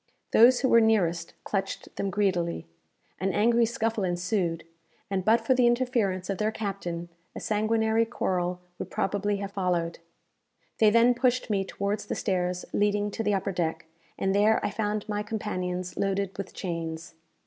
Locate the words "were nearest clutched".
0.67-1.95